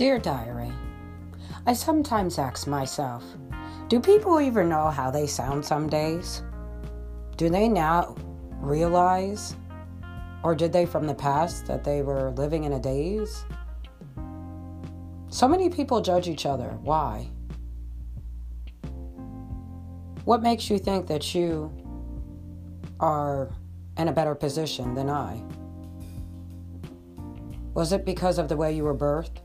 Dear 0.00 0.18
Diary, 0.18 0.72
I 1.66 1.74
sometimes 1.74 2.38
ask 2.38 2.66
myself, 2.66 3.22
do 3.88 4.00
people 4.00 4.40
even 4.40 4.66
know 4.66 4.88
how 4.88 5.10
they 5.10 5.26
sound 5.26 5.62
some 5.62 5.90
days? 5.90 6.42
Do 7.36 7.50
they 7.50 7.68
now 7.68 8.16
realize, 8.62 9.56
or 10.42 10.54
did 10.54 10.72
they 10.72 10.86
from 10.86 11.06
the 11.06 11.14
past, 11.14 11.66
that 11.66 11.84
they 11.84 12.00
were 12.00 12.30
living 12.30 12.64
in 12.64 12.72
a 12.72 12.80
daze? 12.80 13.44
So 15.28 15.46
many 15.46 15.68
people 15.68 16.00
judge 16.00 16.28
each 16.28 16.46
other. 16.46 16.78
Why? 16.80 17.28
What 20.24 20.40
makes 20.40 20.70
you 20.70 20.78
think 20.78 21.08
that 21.08 21.34
you 21.34 21.70
are 23.00 23.50
in 23.98 24.08
a 24.08 24.12
better 24.12 24.34
position 24.34 24.94
than 24.94 25.10
I? 25.10 25.42
Was 27.74 27.92
it 27.92 28.06
because 28.06 28.38
of 28.38 28.48
the 28.48 28.56
way 28.56 28.74
you 28.74 28.84
were 28.84 28.96
birthed? 28.96 29.39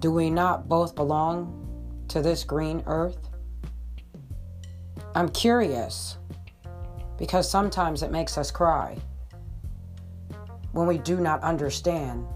Do 0.00 0.10
we 0.10 0.30
not 0.30 0.66
both 0.66 0.94
belong 0.94 2.04
to 2.08 2.22
this 2.22 2.42
green 2.42 2.82
earth? 2.86 3.28
I'm 5.14 5.28
curious 5.28 6.16
because 7.18 7.50
sometimes 7.50 8.02
it 8.02 8.10
makes 8.10 8.38
us 8.38 8.50
cry 8.50 8.96
when 10.72 10.86
we 10.86 10.96
do 10.96 11.20
not 11.20 11.42
understand 11.42 12.26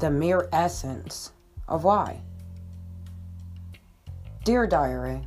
the 0.00 0.10
mere 0.10 0.50
essence 0.52 1.32
of 1.66 1.84
why. 1.84 2.20
Dear 4.44 4.66
Diary, 4.66 5.26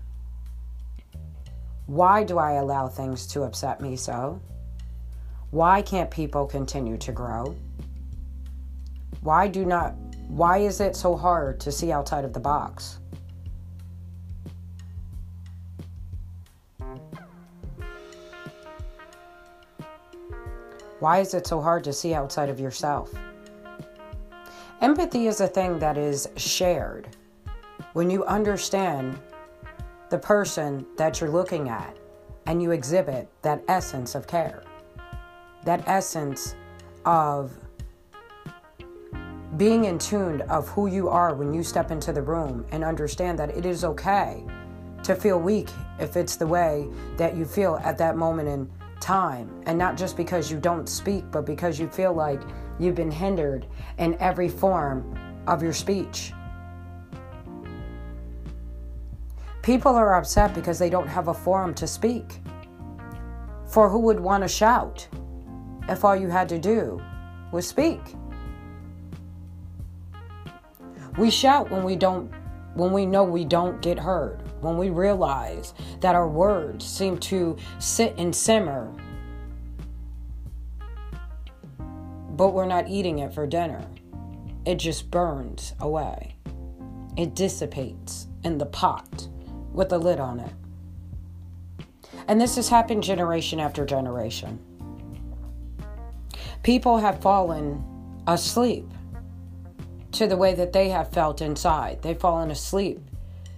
why 1.87 2.23
do 2.23 2.37
I 2.37 2.53
allow 2.53 2.87
things 2.87 3.25
to 3.27 3.41
upset 3.41 3.81
me 3.81 3.95
so? 3.95 4.39
Why 5.49 5.81
can't 5.81 6.11
people 6.11 6.45
continue 6.45 6.97
to 6.97 7.11
grow? 7.11 7.55
Why 9.21 9.47
do 9.47 9.65
not 9.65 9.95
why 10.29 10.59
is 10.59 10.79
it 10.79 10.95
so 10.95 11.17
hard 11.17 11.59
to 11.59 11.71
see 11.71 11.91
outside 11.91 12.23
of 12.23 12.33
the 12.33 12.39
box? 12.39 12.99
Why 20.99 21.19
is 21.19 21.33
it 21.33 21.47
so 21.47 21.59
hard 21.59 21.83
to 21.85 21.93
see 21.93 22.13
outside 22.13 22.47
of 22.49 22.59
yourself? 22.59 23.11
Empathy 24.81 25.25
is 25.25 25.41
a 25.41 25.47
thing 25.47 25.79
that 25.79 25.97
is 25.97 26.29
shared. 26.35 27.07
When 27.93 28.11
you 28.11 28.23
understand 28.25 29.17
the 30.11 30.19
person 30.19 30.85
that 30.97 31.19
you're 31.19 31.31
looking 31.31 31.69
at 31.69 31.97
and 32.45 32.61
you 32.61 32.69
exhibit 32.69 33.29
that 33.41 33.63
essence 33.67 34.13
of 34.13 34.27
care, 34.27 34.61
that 35.63 35.83
essence 35.87 36.53
of 37.03 37.51
being 39.59 39.83
in 39.83 39.99
tune 39.99 40.39
of 40.43 40.69
who 40.69 40.87
you 40.87 41.09
are 41.09 41.35
when 41.35 41.53
you 41.53 41.61
step 41.63 41.91
into 41.91 42.13
the 42.13 42.21
room 42.21 42.65
and 42.71 42.81
understand 42.81 43.37
that 43.37 43.49
it 43.49 43.65
is 43.65 43.83
okay 43.83 44.41
to 45.03 45.13
feel 45.13 45.37
weak 45.37 45.67
if 45.99 46.15
it's 46.15 46.37
the 46.37 46.47
way 46.47 46.87
that 47.17 47.35
you 47.35 47.43
feel 47.43 47.77
at 47.83 47.97
that 47.97 48.15
moment 48.15 48.47
in 48.47 48.71
time. 49.01 49.49
And 49.65 49.77
not 49.77 49.97
just 49.97 50.15
because 50.15 50.49
you 50.49 50.59
don't 50.59 50.87
speak 50.87 51.29
but 51.29 51.45
because 51.45 51.77
you 51.77 51.89
feel 51.89 52.13
like 52.13 52.41
you've 52.79 52.95
been 52.95 53.11
hindered 53.11 53.67
in 53.97 54.15
every 54.21 54.47
form 54.47 55.13
of 55.45 55.61
your 55.61 55.73
speech. 55.73 56.31
People 59.61 59.93
are 59.93 60.15
upset 60.15 60.55
because 60.55 60.79
they 60.79 60.89
don't 60.89 61.07
have 61.07 61.27
a 61.27 61.33
forum 61.33 61.73
to 61.73 61.85
speak. 61.85 62.39
For 63.67 63.89
who 63.89 63.99
would 63.99 64.21
want 64.21 64.41
to 64.43 64.47
shout 64.47 65.05
if 65.89 66.05
all 66.05 66.15
you 66.15 66.29
had 66.29 66.47
to 66.47 66.57
do 66.57 67.01
was 67.51 67.67
speak 67.67 67.99
we 71.19 71.29
shout 71.29 71.69
when 71.69 71.83
we 71.83 71.97
don't 71.97 72.31
when 72.75 72.93
we 72.93 73.05
know 73.05 73.23
we 73.25 73.43
don't 73.43 73.81
get 73.81 73.99
heard, 73.99 74.41
when 74.61 74.77
we 74.77 74.89
realize 74.89 75.73
that 75.99 76.15
our 76.15 76.29
words 76.29 76.85
seem 76.85 77.17
to 77.17 77.57
sit 77.79 78.13
and 78.17 78.33
simmer, 78.33 78.89
but 82.29 82.53
we're 82.53 82.65
not 82.65 82.87
eating 82.87 83.19
it 83.19 83.33
for 83.33 83.45
dinner. 83.45 83.85
It 84.65 84.75
just 84.75 85.11
burns 85.11 85.73
away. 85.81 86.35
It 87.17 87.35
dissipates 87.35 88.27
in 88.43 88.57
the 88.57 88.67
pot 88.67 89.27
with 89.73 89.91
a 89.91 89.97
lid 89.97 90.21
on 90.21 90.39
it. 90.39 90.53
And 92.29 92.39
this 92.39 92.55
has 92.55 92.69
happened 92.69 93.03
generation 93.03 93.59
after 93.59 93.85
generation. 93.85 94.59
People 96.63 96.99
have 96.99 97.21
fallen 97.21 97.83
asleep 98.27 98.85
to 100.11 100.27
the 100.27 100.37
way 100.37 100.53
that 100.53 100.73
they 100.73 100.89
have 100.89 101.11
felt 101.11 101.41
inside. 101.41 102.01
They've 102.01 102.19
fallen 102.19 102.51
asleep 102.51 102.99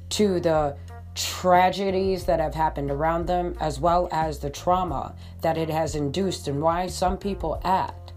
to 0.09 0.39
the 0.39 0.77
tragedies 1.15 2.25
that 2.25 2.39
have 2.39 2.55
happened 2.55 2.91
around 2.91 3.27
them, 3.27 3.55
as 3.59 3.79
well 3.79 4.07
as 4.11 4.39
the 4.39 4.49
trauma 4.49 5.15
that 5.41 5.57
it 5.57 5.69
has 5.69 5.95
induced, 5.95 6.47
and 6.47 6.61
why 6.61 6.87
some 6.87 7.17
people 7.17 7.61
act 7.63 8.13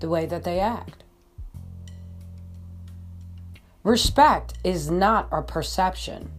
the 0.00 0.08
way 0.08 0.26
that 0.26 0.44
they 0.44 0.60
act. 0.60 1.04
Respect 3.82 4.54
is 4.64 4.90
not 4.90 5.28
a 5.30 5.42
perception. 5.42 6.30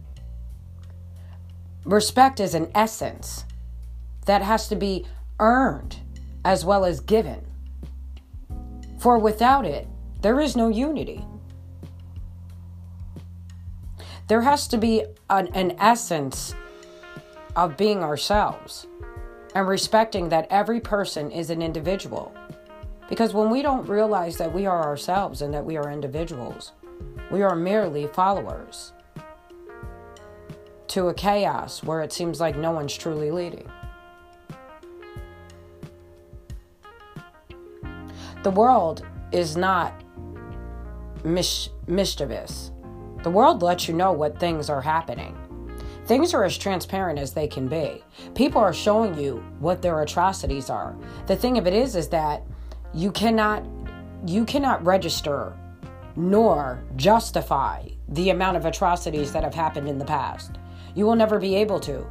Respect 1.84 2.40
is 2.40 2.54
an 2.54 2.70
essence 2.74 3.44
that 4.26 4.42
has 4.42 4.66
to 4.68 4.76
be 4.76 5.06
earned 5.38 6.00
as 6.44 6.64
well 6.64 6.84
as 6.84 6.98
given. 7.00 7.44
For 8.98 9.18
without 9.18 9.64
it, 9.64 9.86
there 10.22 10.40
is 10.40 10.56
no 10.56 10.68
unity. 10.68 11.24
There 14.28 14.42
has 14.42 14.66
to 14.68 14.78
be 14.78 15.04
an, 15.30 15.48
an 15.54 15.76
essence 15.78 16.54
of 17.54 17.76
being 17.76 18.02
ourselves 18.02 18.86
and 19.54 19.68
respecting 19.68 20.28
that 20.30 20.48
every 20.50 20.80
person 20.80 21.30
is 21.30 21.48
an 21.50 21.62
individual. 21.62 22.34
Because 23.08 23.32
when 23.32 23.50
we 23.50 23.62
don't 23.62 23.88
realize 23.88 24.36
that 24.38 24.52
we 24.52 24.66
are 24.66 24.82
ourselves 24.82 25.42
and 25.42 25.54
that 25.54 25.64
we 25.64 25.76
are 25.76 25.90
individuals, 25.90 26.72
we 27.30 27.42
are 27.42 27.54
merely 27.54 28.08
followers 28.08 28.92
to 30.88 31.08
a 31.08 31.14
chaos 31.14 31.82
where 31.84 32.02
it 32.02 32.12
seems 32.12 32.40
like 32.40 32.56
no 32.56 32.72
one's 32.72 32.96
truly 32.96 33.30
leading. 33.30 33.70
The 38.42 38.50
world 38.50 39.06
is 39.32 39.56
not 39.56 40.02
mis- 41.24 41.70
mischievous. 41.86 42.70
The 43.26 43.32
world 43.32 43.60
lets 43.60 43.88
you 43.88 43.94
know 43.94 44.12
what 44.12 44.38
things 44.38 44.70
are 44.70 44.80
happening. 44.80 45.36
Things 46.04 46.32
are 46.32 46.44
as 46.44 46.56
transparent 46.56 47.18
as 47.18 47.32
they 47.32 47.48
can 47.48 47.66
be. 47.66 48.04
People 48.36 48.60
are 48.60 48.72
showing 48.72 49.18
you 49.18 49.42
what 49.58 49.82
their 49.82 50.00
atrocities 50.00 50.70
are. 50.70 50.94
The 51.26 51.34
thing 51.34 51.58
of 51.58 51.66
it 51.66 51.74
is 51.74 51.96
is 51.96 52.08
that 52.10 52.44
you 52.94 53.10
cannot 53.10 53.64
you 54.28 54.44
cannot 54.44 54.86
register 54.86 55.58
nor 56.14 56.84
justify 56.94 57.88
the 58.10 58.30
amount 58.30 58.58
of 58.58 58.64
atrocities 58.64 59.32
that 59.32 59.42
have 59.42 59.54
happened 59.54 59.88
in 59.88 59.98
the 59.98 60.04
past. 60.04 60.58
You 60.94 61.04
will 61.04 61.16
never 61.16 61.40
be 61.40 61.56
able 61.56 61.80
to. 61.80 62.06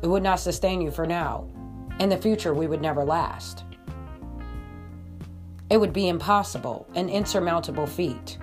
It 0.00 0.06
would 0.06 0.22
not 0.22 0.40
sustain 0.40 0.80
you 0.80 0.90
for 0.90 1.06
now. 1.06 1.46
In 2.00 2.08
the 2.08 2.16
future, 2.16 2.54
we 2.54 2.68
would 2.68 2.80
never 2.80 3.04
last. 3.04 3.64
It 5.68 5.76
would 5.76 5.92
be 5.92 6.08
impossible, 6.08 6.88
an 6.94 7.10
insurmountable 7.10 7.86
feat. 7.86 8.38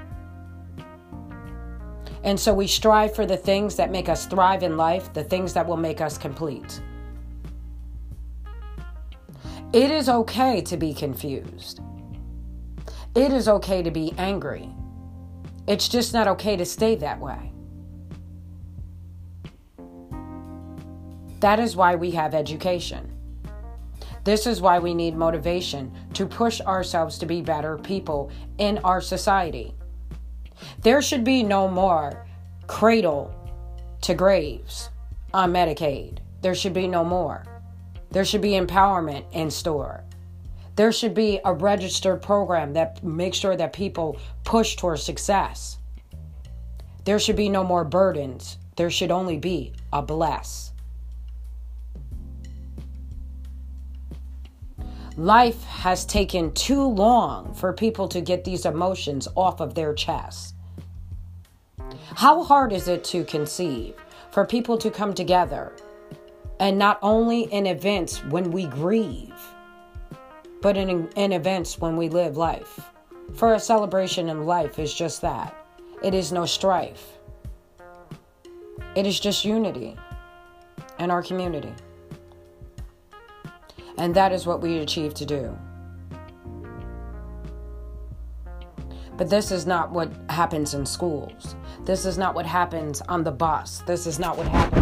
And 2.23 2.39
so 2.39 2.53
we 2.53 2.67
strive 2.67 3.15
for 3.15 3.25
the 3.25 3.37
things 3.37 3.75
that 3.77 3.91
make 3.91 4.07
us 4.07 4.25
thrive 4.25 4.63
in 4.63 4.77
life, 4.77 5.11
the 5.13 5.23
things 5.23 5.53
that 5.53 5.67
will 5.67 5.77
make 5.77 6.01
us 6.01 6.17
complete. 6.17 6.81
It 9.73 9.89
is 9.89 10.09
okay 10.09 10.61
to 10.61 10.77
be 10.77 10.93
confused. 10.93 11.79
It 13.15 13.31
is 13.31 13.47
okay 13.47 13.81
to 13.81 13.91
be 13.91 14.13
angry. 14.17 14.69
It's 15.67 15.87
just 15.87 16.13
not 16.13 16.27
okay 16.27 16.55
to 16.57 16.65
stay 16.65 16.95
that 16.95 17.19
way. 17.19 17.51
That 21.39 21.59
is 21.59 21.75
why 21.75 21.95
we 21.95 22.11
have 22.11 22.35
education. 22.35 23.11
This 24.23 24.45
is 24.45 24.61
why 24.61 24.77
we 24.77 24.93
need 24.93 25.15
motivation 25.15 25.91
to 26.13 26.27
push 26.27 26.61
ourselves 26.61 27.17
to 27.17 27.25
be 27.25 27.41
better 27.41 27.77
people 27.77 28.29
in 28.59 28.77
our 28.79 29.01
society. 29.01 29.73
There 30.81 31.03
should 31.03 31.23
be 31.23 31.43
no 31.43 31.67
more 31.67 32.25
cradle 32.65 33.35
to 34.01 34.15
graves 34.15 34.89
on 35.31 35.53
Medicaid. 35.53 36.17
There 36.41 36.55
should 36.55 36.73
be 36.73 36.87
no 36.87 37.03
more. 37.03 37.45
There 38.09 38.25
should 38.25 38.41
be 38.41 38.53
empowerment 38.53 39.25
in 39.31 39.51
store. 39.51 40.03
There 40.75 40.91
should 40.91 41.13
be 41.13 41.39
a 41.45 41.53
registered 41.53 42.23
program 42.23 42.73
that 42.73 43.03
makes 43.03 43.37
sure 43.37 43.55
that 43.55 43.73
people 43.73 44.17
push 44.43 44.75
towards 44.75 45.03
success. 45.03 45.77
There 47.05 47.19
should 47.19 47.35
be 47.35 47.49
no 47.49 47.63
more 47.63 47.83
burdens. 47.83 48.57
There 48.75 48.89
should 48.89 49.11
only 49.11 49.37
be 49.37 49.73
a 49.93 50.01
bless. 50.01 50.71
Life 55.15 55.63
has 55.63 56.05
taken 56.05 56.51
too 56.53 56.83
long 56.83 57.53
for 57.53 57.71
people 57.71 58.07
to 58.07 58.21
get 58.21 58.45
these 58.45 58.65
emotions 58.65 59.27
off 59.35 59.59
of 59.59 59.75
their 59.75 59.93
chest. 59.93 60.55
How 62.15 62.43
hard 62.43 62.73
is 62.73 62.87
it 62.89 63.03
to 63.05 63.23
conceive 63.23 63.95
for 64.31 64.45
people 64.45 64.77
to 64.77 64.91
come 64.91 65.13
together 65.13 65.71
and 66.59 66.77
not 66.77 66.99
only 67.01 67.43
in 67.43 67.65
events 67.65 68.23
when 68.25 68.51
we 68.51 68.65
grieve, 68.65 69.33
but 70.61 70.75
in, 70.75 71.07
in 71.15 71.31
events 71.31 71.79
when 71.79 71.95
we 71.95 72.09
live 72.09 72.35
life? 72.35 72.81
For 73.33 73.53
a 73.53 73.59
celebration 73.59 74.27
in 74.27 74.45
life 74.45 74.77
is 74.77 74.93
just 74.93 75.21
that 75.21 75.55
it 76.03 76.13
is 76.13 76.33
no 76.33 76.45
strife, 76.45 77.17
it 78.95 79.07
is 79.07 79.19
just 79.19 79.45
unity 79.45 79.95
in 80.99 81.09
our 81.11 81.23
community. 81.23 81.73
And 83.97 84.13
that 84.15 84.33
is 84.33 84.45
what 84.45 84.61
we 84.61 84.79
achieve 84.79 85.13
to 85.13 85.25
do. 85.25 85.57
But 89.15 89.29
this 89.29 89.51
is 89.51 89.65
not 89.65 89.91
what 89.91 90.11
happens 90.29 90.73
in 90.73 90.85
schools. 90.85 91.55
This 91.83 92.05
is 92.05 92.17
not 92.17 92.35
what 92.35 92.45
happens 92.45 93.01
on 93.09 93.23
the 93.23 93.31
bus. 93.31 93.83
This 93.87 94.05
is 94.05 94.19
not 94.19 94.37
what 94.37 94.47
happens 94.47 94.80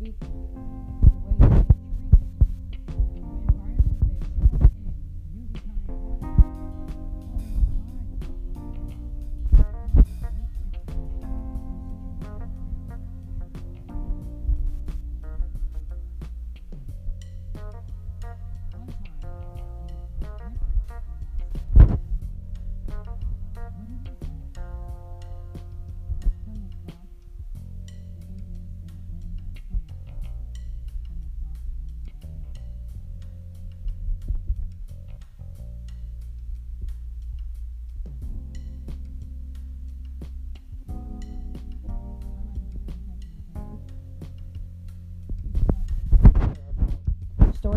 way 0.00 0.27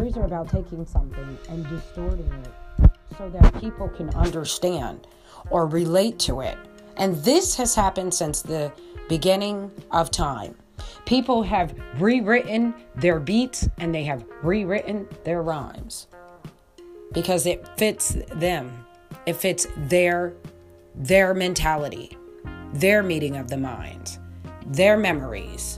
Stories 0.02 0.18
are 0.18 0.26
about 0.26 0.50
taking 0.50 0.84
something 0.84 1.38
and 1.48 1.70
distorting 1.70 2.26
it 2.44 2.90
so 3.20 3.30
that 3.30 3.60
people 3.60 3.88
can 3.88 4.10
understand 4.16 5.06
or 5.52 5.68
relate 5.68 6.18
to 6.18 6.42
it. 6.42 6.58
And 6.98 7.16
this 7.18 7.56
has 7.58 7.76
happened 7.76 8.12
since 8.12 8.42
the 8.42 8.72
beginning 9.08 9.70
of 9.92 10.10
time. 10.10 10.56
People 11.06 11.44
have 11.44 11.76
rewritten 12.00 12.74
their 12.96 13.20
beats 13.20 13.70
and 13.78 13.94
they 13.94 14.04
have 14.06 14.26
rewritten 14.42 15.08
their 15.24 15.44
rhymes 15.44 16.08
because 17.14 17.46
it 17.46 17.70
fits 17.78 18.18
them. 18.34 18.88
It 19.28 19.36
fits 19.36 19.68
their 19.78 20.34
their 20.96 21.36
mentality, 21.36 22.18
their 22.74 23.04
meeting 23.04 23.36
of 23.38 23.52
the 23.52 23.58
minds, 23.58 24.18
their 24.66 24.98
memories. 24.98 25.78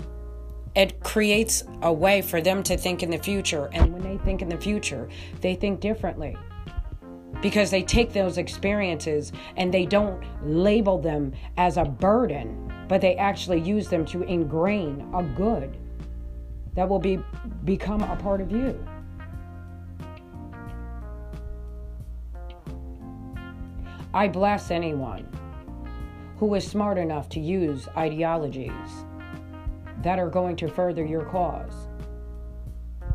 It 0.75 1.03
creates 1.03 1.63
a 1.83 1.93
way 1.93 2.23
for 2.23 2.41
them 2.41 2.63
to 2.63 2.77
think 2.77 3.03
in 3.03 3.11
the 3.11 3.19
future. 3.19 3.69
And 3.73 3.93
when 3.93 4.01
they 4.01 4.12
think 4.23 4.41
in 4.41 4.49
the 4.49 4.57
future, 4.57 5.07
they 5.41 5.55
think 5.55 5.79
differently 5.79 6.37
because 7.41 7.69
they 7.69 7.83
take 7.83 8.13
those 8.13 8.37
experiences 8.37 9.33
and 9.57 9.73
they 9.73 9.85
don't 9.85 10.23
label 10.45 10.97
them 10.97 11.33
as 11.57 11.77
a 11.77 11.83
burden, 11.83 12.71
but 12.87 13.01
they 13.01 13.15
actually 13.15 13.59
use 13.59 13.89
them 13.89 14.05
to 14.05 14.23
ingrain 14.23 15.07
a 15.13 15.21
good 15.21 15.77
that 16.75 16.87
will 16.87 16.99
be 16.99 17.19
become 17.65 18.01
a 18.01 18.15
part 18.15 18.41
of 18.41 18.51
you. 18.51 18.83
I 24.13 24.27
bless 24.27 24.69
anyone 24.69 25.27
who 26.37 26.53
is 26.53 26.67
smart 26.67 26.97
enough 26.97 27.29
to 27.29 27.39
use 27.39 27.87
ideologies 27.97 29.05
that 30.01 30.19
are 30.19 30.29
going 30.29 30.55
to 30.57 30.67
further 30.67 31.03
your 31.03 31.25
cause. 31.25 31.87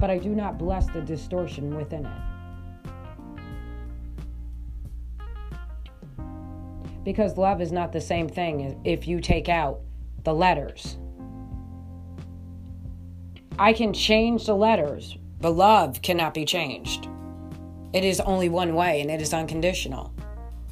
But 0.00 0.10
I 0.10 0.18
do 0.18 0.30
not 0.30 0.58
bless 0.58 0.86
the 0.86 1.00
distortion 1.00 1.76
within 1.76 2.06
it. 2.06 2.22
Because 7.04 7.36
love 7.36 7.60
is 7.60 7.72
not 7.72 7.92
the 7.92 8.00
same 8.00 8.28
thing 8.28 8.80
if 8.84 9.08
you 9.08 9.20
take 9.20 9.48
out 9.48 9.80
the 10.24 10.34
letters. 10.34 10.98
I 13.58 13.72
can 13.72 13.92
change 13.92 14.46
the 14.46 14.54
letters, 14.54 15.16
but 15.40 15.50
love 15.50 16.00
cannot 16.02 16.34
be 16.34 16.44
changed. 16.44 17.08
It 17.92 18.04
is 18.04 18.20
only 18.20 18.48
one 18.48 18.74
way, 18.74 19.00
and 19.00 19.10
it 19.10 19.20
is 19.20 19.32
unconditional. 19.32 20.12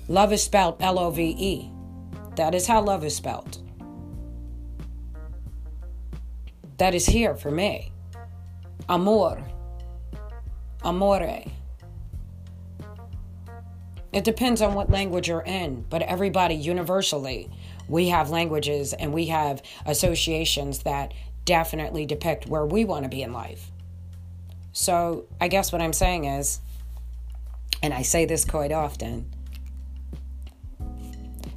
Love 0.09 0.33
is 0.33 0.43
spelled 0.43 0.77
L 0.81 0.99
O 0.99 1.11
V 1.11 1.35
E. 1.37 1.73
That 2.37 2.55
is 2.55 2.67
how 2.67 2.83
love 2.83 3.05
is 3.05 3.17
spelled. 3.17 3.59
That 6.77 6.95
is 6.95 7.07
here 7.07 7.35
for 7.35 7.51
me. 7.51 7.93
Amor. 8.89 9.43
Amore. 10.83 11.45
It 14.13 14.25
depends 14.25 14.63
on 14.63 14.75
what 14.75 14.89
language 14.89 15.29
you're 15.29 15.41
in, 15.41 15.85
but 15.91 16.01
everybody 16.03 16.55
universally, 16.55 17.51
we 17.89 18.09
have 18.09 18.31
languages 18.31 18.93
and 18.93 19.13
we 19.13 19.27
have 19.27 19.63
associations 19.85 20.85
that 20.85 21.13
definitely 21.45 22.07
depict 22.07 22.47
where 22.47 22.65
we 22.65 22.85
want 22.85 23.03
to 23.03 23.09
be 23.09 23.23
in 23.23 23.33
life. 23.33 23.71
So, 24.73 25.27
I 25.41 25.49
guess 25.49 25.73
what 25.73 25.83
I'm 25.83 25.93
saying 25.93 26.25
is, 26.25 26.61
and 27.83 27.93
I 27.93 28.03
say 28.03 28.25
this 28.25 28.45
quite 28.45 28.73
often, 28.73 29.31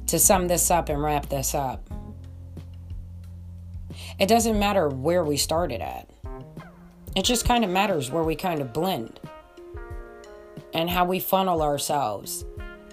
to 0.08 0.18
sum 0.18 0.48
this 0.48 0.70
up 0.70 0.88
and 0.88 1.02
wrap 1.02 1.28
this 1.28 1.54
up, 1.54 1.88
it 4.18 4.26
doesn't 4.26 4.58
matter 4.58 4.88
where 4.88 5.24
we 5.24 5.36
started 5.36 5.80
at. 5.80 6.09
It 7.16 7.24
just 7.24 7.44
kind 7.44 7.64
of 7.64 7.70
matters 7.70 8.10
where 8.10 8.22
we 8.22 8.36
kind 8.36 8.60
of 8.60 8.72
blend 8.72 9.18
and 10.72 10.88
how 10.88 11.04
we 11.04 11.18
funnel 11.18 11.62
ourselves 11.62 12.44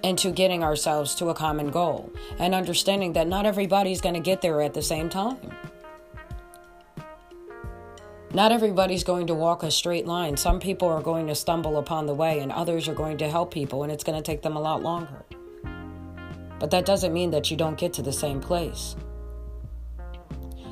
into 0.04 0.32
getting 0.32 0.64
ourselves 0.64 1.16
to 1.16 1.30
a 1.30 1.34
common 1.34 1.70
goal 1.70 2.12
and 2.40 2.56
understanding 2.56 3.14
that 3.14 3.28
not 3.28 3.46
everybody's 3.46 4.02
going 4.02 4.16
to 4.16 4.22
get 4.22 4.42
there 4.42 4.62
at 4.62 4.74
the 4.74 4.82
same 4.82 5.10
time. 5.10 5.52
Not 8.34 8.52
everybody's 8.52 9.04
going 9.04 9.28
to 9.28 9.34
walk 9.34 9.64
a 9.64 9.72
straight 9.72 10.06
line. 10.06 10.36
Some 10.36 10.60
people 10.60 10.88
are 10.88 11.02
going 11.02 11.28
to 11.28 11.36
stumble 11.36 11.78
upon 11.78 12.08
the 12.08 12.14
way, 12.14 12.40
and 12.40 12.52
others 12.52 12.88
are 12.88 12.94
going 12.94 13.18
to 13.20 13.30
help 13.30 13.54
people, 13.54 13.84
and 13.84 13.92
it's 13.92 14.04
going 14.04 14.18
to 14.18 14.24
take 14.24 14.42
them 14.42 14.56
a 14.56 14.62
lot 14.62 14.84
longer. 14.84 15.24
But 16.60 16.72
that 16.72 16.86
doesn't 16.86 17.14
mean 17.14 17.32
that 17.32 17.50
you 17.50 17.58
don't 17.58 17.78
get 17.78 17.94
to 17.94 18.02
the 18.02 18.12
same 18.12 18.42
place. 18.42 18.96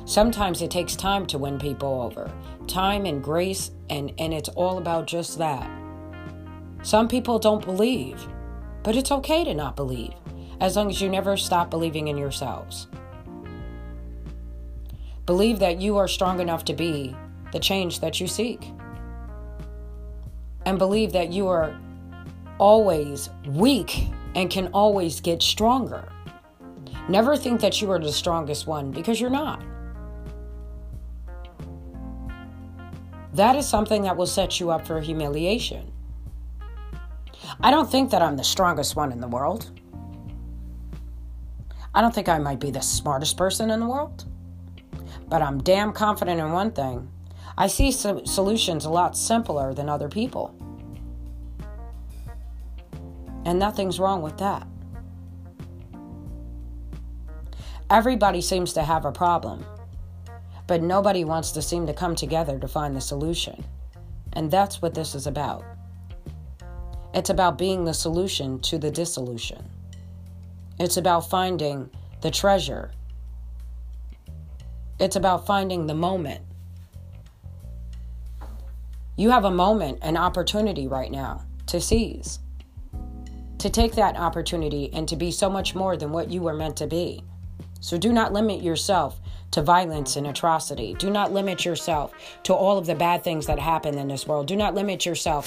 Sometimes 0.06 0.62
it 0.62 0.70
takes 0.70 0.94
time 0.94 1.26
to 1.26 1.36
win 1.36 1.58
people 1.58 2.00
over 2.00 2.30
time 2.68 3.06
and 3.06 3.22
grace, 3.22 3.72
and, 3.90 4.12
and 4.18 4.32
it's 4.32 4.48
all 4.50 4.78
about 4.78 5.06
just 5.06 5.38
that. 5.38 5.68
Some 6.82 7.08
people 7.08 7.40
don't 7.40 7.64
believe, 7.64 8.24
but 8.84 8.96
it's 8.96 9.10
okay 9.10 9.42
to 9.44 9.52
not 9.52 9.74
believe 9.74 10.14
as 10.60 10.76
long 10.76 10.88
as 10.90 11.00
you 11.00 11.08
never 11.08 11.36
stop 11.36 11.70
believing 11.70 12.06
in 12.08 12.16
yourselves. 12.16 12.86
Believe 15.26 15.58
that 15.58 15.80
you 15.80 15.96
are 15.96 16.06
strong 16.06 16.40
enough 16.40 16.64
to 16.66 16.72
be 16.72 17.14
the 17.52 17.58
change 17.58 17.98
that 18.00 18.20
you 18.20 18.28
seek. 18.28 18.72
And 20.64 20.78
believe 20.78 21.12
that 21.12 21.32
you 21.32 21.48
are 21.48 21.76
always 22.58 23.28
weak 23.46 24.06
and 24.36 24.50
can 24.50 24.68
always 24.68 25.20
get 25.20 25.42
stronger. 25.42 26.08
Never 27.08 27.36
think 27.36 27.60
that 27.60 27.80
you 27.82 27.90
are 27.90 27.98
the 27.98 28.12
strongest 28.12 28.68
one 28.68 28.92
because 28.92 29.20
you're 29.20 29.30
not. 29.30 29.64
That 33.36 33.56
is 33.56 33.68
something 33.68 34.02
that 34.02 34.16
will 34.16 34.26
set 34.26 34.60
you 34.60 34.70
up 34.70 34.86
for 34.86 35.00
humiliation. 35.00 35.92
I 37.60 37.70
don't 37.70 37.90
think 37.90 38.10
that 38.10 38.22
I'm 38.22 38.36
the 38.36 38.44
strongest 38.44 38.96
one 38.96 39.12
in 39.12 39.20
the 39.20 39.28
world. 39.28 39.70
I 41.94 42.00
don't 42.02 42.14
think 42.14 42.28
I 42.28 42.38
might 42.38 42.60
be 42.60 42.70
the 42.70 42.82
smartest 42.82 43.36
person 43.36 43.70
in 43.70 43.80
the 43.80 43.86
world. 43.86 44.24
But 45.28 45.42
I'm 45.42 45.62
damn 45.62 45.92
confident 45.92 46.40
in 46.40 46.52
one 46.52 46.72
thing 46.72 47.10
I 47.58 47.68
see 47.68 47.90
solutions 47.90 48.84
a 48.84 48.90
lot 48.90 49.16
simpler 49.16 49.72
than 49.72 49.88
other 49.88 50.08
people. 50.08 50.54
And 53.46 53.58
nothing's 53.58 53.98
wrong 53.98 54.20
with 54.20 54.36
that. 54.38 54.66
Everybody 57.88 58.40
seems 58.40 58.72
to 58.74 58.82
have 58.82 59.04
a 59.04 59.12
problem, 59.12 59.64
but 60.66 60.82
nobody 60.82 61.24
wants 61.24 61.52
to 61.52 61.62
seem 61.62 61.86
to 61.86 61.92
come 61.92 62.14
together 62.14 62.58
to 62.58 62.68
find 62.68 62.96
the 62.96 63.00
solution. 63.00 63.64
And 64.32 64.50
that's 64.50 64.82
what 64.82 64.94
this 64.94 65.14
is 65.14 65.26
about. 65.26 65.64
It's 67.14 67.30
about 67.30 67.56
being 67.56 67.84
the 67.84 67.94
solution 67.94 68.60
to 68.60 68.78
the 68.78 68.90
dissolution. 68.90 69.64
It's 70.78 70.98
about 70.98 71.30
finding 71.30 71.88
the 72.20 72.30
treasure. 72.30 72.92
It's 74.98 75.16
about 75.16 75.46
finding 75.46 75.86
the 75.86 75.94
moment. 75.94 76.42
You 79.16 79.30
have 79.30 79.44
a 79.44 79.50
moment, 79.50 80.00
an 80.02 80.16
opportunity 80.16 80.86
right 80.86 81.10
now 81.10 81.46
to 81.68 81.80
seize, 81.80 82.38
to 83.58 83.70
take 83.70 83.94
that 83.94 84.16
opportunity 84.16 84.92
and 84.92 85.08
to 85.08 85.16
be 85.16 85.30
so 85.30 85.48
much 85.48 85.74
more 85.74 85.96
than 85.96 86.12
what 86.12 86.30
you 86.30 86.42
were 86.42 86.52
meant 86.52 86.76
to 86.76 86.86
be. 86.86 87.24
So 87.80 87.98
do 87.98 88.12
not 88.12 88.32
limit 88.32 88.62
yourself 88.62 89.20
to 89.52 89.62
violence 89.62 90.16
and 90.16 90.26
atrocity. 90.26 90.94
Do 90.94 91.10
not 91.10 91.32
limit 91.32 91.64
yourself 91.64 92.12
to 92.44 92.54
all 92.54 92.78
of 92.78 92.86
the 92.86 92.94
bad 92.94 93.24
things 93.24 93.46
that 93.46 93.58
happen 93.58 93.96
in 93.96 94.08
this 94.08 94.26
world. 94.26 94.46
Do 94.46 94.56
not 94.56 94.74
limit 94.74 95.06
yourself 95.06 95.46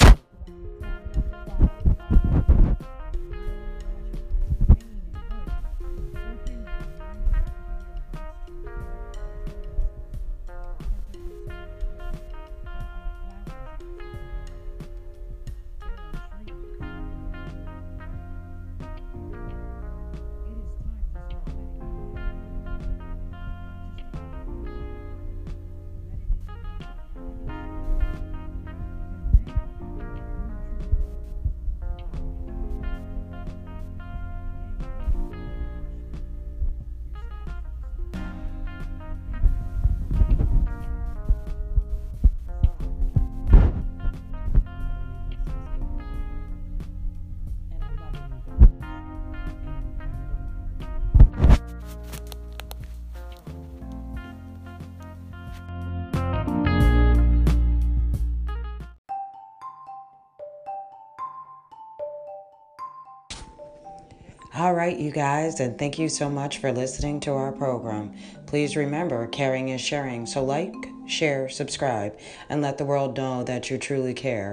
All 64.60 64.74
right, 64.74 64.98
you 64.98 65.10
guys, 65.10 65.58
and 65.60 65.78
thank 65.78 65.98
you 65.98 66.10
so 66.10 66.28
much 66.28 66.58
for 66.58 66.70
listening 66.70 67.18
to 67.20 67.32
our 67.32 67.50
program. 67.50 68.12
Please 68.44 68.76
remember, 68.76 69.26
caring 69.28 69.70
is 69.70 69.80
sharing. 69.80 70.26
So, 70.26 70.44
like, 70.44 70.74
share, 71.06 71.48
subscribe, 71.48 72.18
and 72.50 72.60
let 72.60 72.76
the 72.76 72.84
world 72.84 73.16
know 73.16 73.42
that 73.44 73.70
you 73.70 73.78
truly 73.78 74.12
care. 74.12 74.52